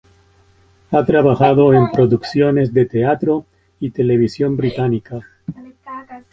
Ha 0.89 1.05
trabajado 1.05 1.75
en 1.75 1.91
producciones 1.91 2.73
de 2.73 2.87
teatro 2.87 3.45
y 3.79 3.91
televisión 3.91 4.57
británica. 4.57 5.19